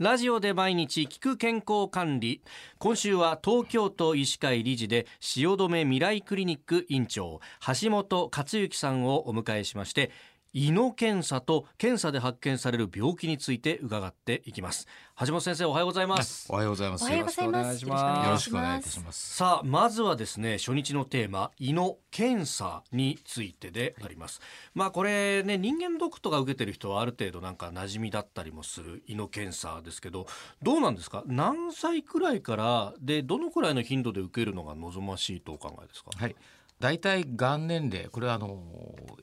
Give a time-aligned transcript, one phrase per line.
[0.00, 2.40] ラジオで毎日聞く健康管理。
[2.78, 7.40] 今週は東京都医師会理事で汐留未来クリニック院長
[7.82, 10.10] 橋本克之さんをお迎えしまして
[10.52, 14.88] 胃の検査と検査で発見される病気について伺っていきます。
[15.20, 16.48] 橋本先生おはようございます。
[16.50, 17.04] おはようございます。
[17.04, 17.54] おはようございます。
[17.54, 18.26] よろしくお願いします。
[18.26, 19.36] よろしくお願いいたします。
[19.36, 24.40] さあまずはですね初日のテーマ胃の検査についてであります、
[24.74, 30.26] まあこれね人間ドックとか受けてる人はある程度なんか馴染みだったりもする胃の検査ですけど
[30.62, 31.22] どうなんですか？
[31.26, 36.10] 何歳くらいからでどのくらいの頻度で受けるのが望ましいとお考えですか？
[36.16, 36.34] はい。
[36.80, 38.58] 大体がん年齢これはあの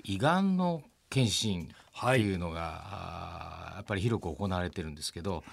[0.04, 5.44] 胃がんの検診っていうのが、はい、やっぱり広く行われてるんですけど、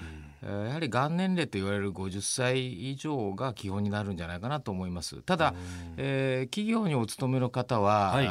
[0.42, 5.20] うん、やはりがん年齢と言われる50歳以上が基本になるんじゃないかなと思います。
[5.22, 8.30] ただ、うん、えー、企業にお勤めの方は、はい、例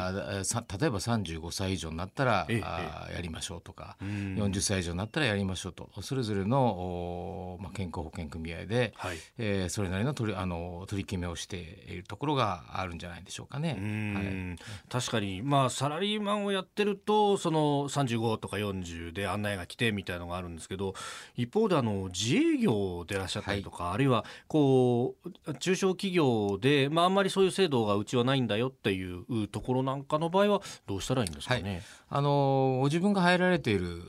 [0.90, 5.88] ば35歳以上になったら、ええ、やりましょうとか、うん、40歳以上になったらやりましょうと。
[6.02, 11.56] それぞれの、まあ、健康保険組合で、はい、えー、それなりの取りあの取り決めをして
[11.88, 13.78] いるところがあるんじゃないでしょうかね。
[14.14, 20.94] はい、確かに、まあ、サラリーマンをやってるとその35とか40で案内が来てみたいのがあるんですけど
[21.36, 25.14] 一方であの自営業でいらっしゃったりとか、はい、あるいはこ
[25.46, 31.62] う中小企業で、まあ、あんまりそういう制度がうちはないんだよっていうところなんかの場合はどうしたらいいんですかね？
[31.62, 34.02] はい、あのご自分が入られている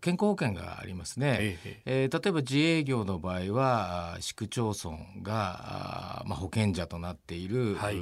[0.00, 5.44] 健康保険がありますね、えええー、例えば自営業の場合は市区町村が
[6.26, 7.96] まあ、保険者となっている、はい、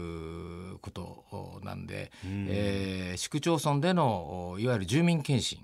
[0.80, 5.60] ことなんで、えー、市区町村でのいわゆる住民検診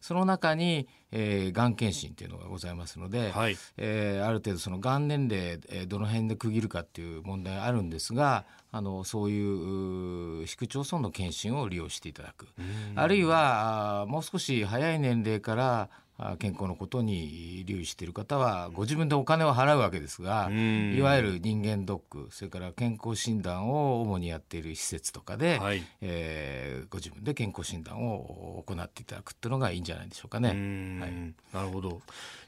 [0.00, 12.48] その中に、えー、がん検診っていうのがございますので、はい、えー、ある程度そのがん年齢、えー、どの辺で区切るかっていう問題があるんですがあのそういう市区町村の検診を利用していただく。
[12.96, 15.88] あるいはもう少し早い年齢から
[16.38, 30.48] 健康のことに留意している方はご自分でお金を払うわけですがいわゆる人間ドックそれから健康診断を主にやっている施設とかで、はい、えー、ご自分で健康診断を行っていただくっていうのがいいんじゃないでしょうかね。
[30.48, 32.00] はい、なるほど。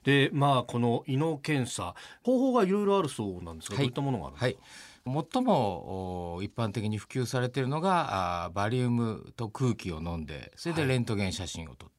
[0.04, 5.24] でまあこの胃の検査方法がいろいろあるそうなんですが、はい、どういったものがあるんですか、はい。
[5.32, 11.90] 最も一般的に普及されているのがバリウムと空気を飲んでそれでレントゲン写真を撮っ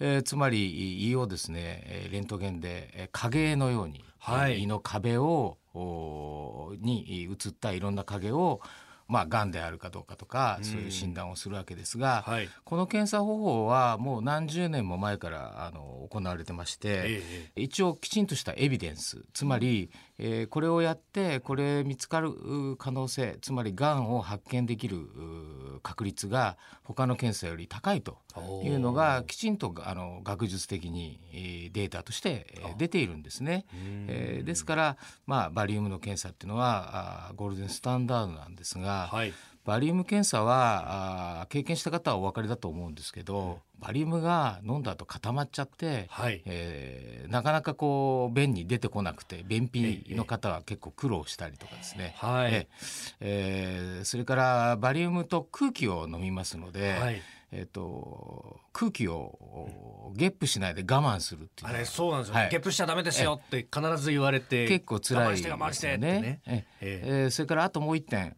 [0.00, 8.60] えー、つまり胃をですねレントゲンで影絵のように、はい、胃の壁をに映ったいろんな影を
[9.10, 17.22] まあ、がんであるかどうかとか、そういう診断をするわけですが、はい、この検査方法はもう何十年も前からあの行われてまして、え
[17.56, 22.32] え、一応きちんとしたエビデンスつまり、えー、これをやってこれ見つかる
[22.78, 24.98] 可能性つまりがんを発見できる
[25.82, 28.18] 確率が他の検査より高いと
[28.62, 32.46] いうのがきちんとあの学術的にデータとして
[32.76, 33.64] 出ているんですね。
[34.08, 34.96] えー、ですから、
[35.26, 39.32] まあ、バリウムの検査っていうのはゴールデンスタンダードなんですが、はい、
[39.64, 52.68] バリウム検査はあ経験した方はお分かりだと思うんですけど、バリウムが飲んだ後固まっちゃって、はい、えー、なかなかこう便に出てこなくて便秘の方は結構苦労したりとかですね、はい、
[53.20, 57.22] えー、それからバリウムと空気を飲みますので、はい
[57.52, 61.68] えーと、空気をゲップしないで我慢するっていう。
[61.68, 65.36] あれそうなんですよ、はい、ゲップしちゃダメですよって必ず言われて結構辛いで
[65.72, 66.40] すよね。
[66.46, 66.64] え。
[66.80, 68.36] えー、それからあともう一点。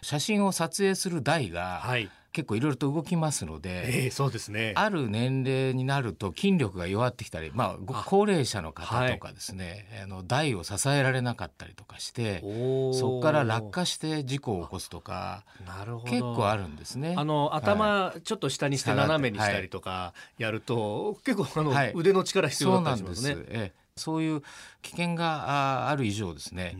[0.00, 4.72] 写真を撮影する台が、はい結構いろいろと動きますので、えー、そうですね。
[4.74, 16.10] ある年齢になると筋力が弱ってきたり、まあ、高齢者の方とかですね、はい、あの台を支えられなかったりとかしてそこから落下して事故を起こすとかなるほど。
[16.10, 17.14] 結構あるんですね。
[17.16, 23.36] あの頭、ちょっと下にして斜めにしたりとかやると、はい、結構あの、腕の力必要だったりしますね。
[23.48, 24.42] ええそういう
[24.82, 26.76] 危険がある以上ですね、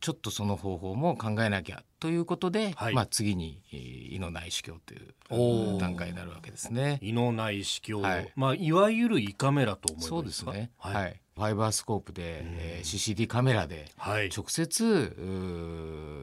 [0.00, 6.98] ちょっとその方法も考えなきゃということで、はい、まあ次に胃の内視鏡という段階になるわけですね。
[7.00, 10.70] 胃の内視鏡、はい、まあいわゆる胃カメラと思いますそうですね。
[10.78, 11.20] はい、はい。
[11.36, 13.92] ファイバースコープで、えー、CCD カメラで
[14.36, 15.14] 直接、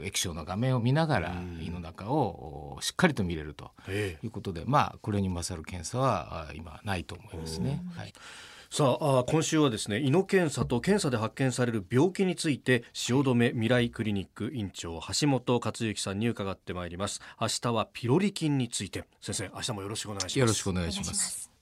[0.01, 7.81] はい、液晶の画面を見ながら胃の中をしっかりと見れるということで、まあこれに勝る検査は今ないと思いますね。
[7.95, 8.13] はい
[8.75, 17.21] さあ今週はですね胃の検査と検査で発見される病気について汐留未来クリニック院長橋本克之さんに伺ってまいります。
[17.39, 19.05] 明日はピロリ菌について。
[19.21, 20.39] 先生明日もよろしくお願いします。
[20.39, 21.54] よろしくお願いします。